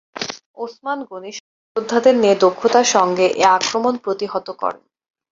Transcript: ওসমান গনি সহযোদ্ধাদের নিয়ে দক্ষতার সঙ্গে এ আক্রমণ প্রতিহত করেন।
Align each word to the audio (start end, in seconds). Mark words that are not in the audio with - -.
ওসমান 0.57 0.99
গনি 1.09 1.31
সহযোদ্ধাদের 1.37 2.15
নিয়ে 2.15 2.35
দক্ষতার 2.35 2.87
সঙ্গে 2.95 3.25
এ 3.35 3.45
আক্রমণ 3.57 3.93
প্রতিহত 3.97 4.47
করেন। 4.61 4.83